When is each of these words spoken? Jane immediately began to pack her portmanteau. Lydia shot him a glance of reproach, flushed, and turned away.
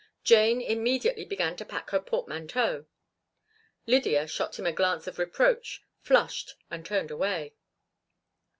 Jane 0.23 0.61
immediately 0.61 1.23
began 1.25 1.55
to 1.57 1.63
pack 1.63 1.91
her 1.91 1.99
portmanteau. 1.99 2.87
Lydia 3.85 4.25
shot 4.25 4.57
him 4.57 4.65
a 4.65 4.71
glance 4.73 5.05
of 5.05 5.19
reproach, 5.19 5.83
flushed, 6.01 6.55
and 6.71 6.83
turned 6.83 7.11
away. 7.11 7.53